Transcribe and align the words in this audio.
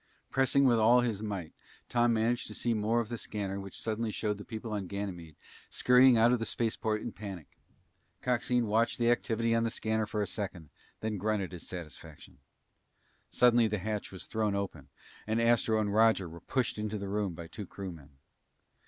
Pressing 0.31 0.65
with 0.65 0.79
all 0.79 1.01
his 1.01 1.21
might, 1.21 1.53
Tom 1.87 2.11
managed 2.13 2.47
to 2.47 2.55
see 2.55 2.73
more 2.73 2.99
of 3.01 3.09
the 3.09 3.19
scanner 3.19 3.59
which 3.59 3.79
suddenly 3.79 4.09
showed 4.09 4.39
the 4.39 4.43
people 4.43 4.73
of 4.75 4.87
Ganymede 4.87 5.35
scurrying 5.69 6.17
out 6.17 6.29
to 6.29 6.37
the 6.37 6.43
spaceport 6.47 7.03
in 7.03 7.11
panic. 7.11 7.45
Coxine 8.19 8.65
watched 8.65 8.97
the 8.97 9.11
activity 9.11 9.53
on 9.53 9.63
the 9.63 9.69
scanner 9.69 10.07
for 10.07 10.23
a 10.23 10.25
second 10.25 10.57
and 10.57 10.69
then 11.01 11.17
grunted 11.19 11.51
his 11.51 11.67
satisfaction. 11.67 12.39
Suddenly 13.29 13.67
the 13.67 13.77
hatch 13.77 14.11
was 14.11 14.25
thrown 14.25 14.55
open 14.55 14.89
and 15.27 15.39
Astro 15.39 15.79
and 15.79 15.93
Roger 15.93 16.27
were 16.27 16.39
pushed 16.41 16.79
into 16.79 16.97
the 16.97 17.07
room 17.07 17.35
by 17.35 17.45
two 17.45 17.67
crewmen. 17.67 18.09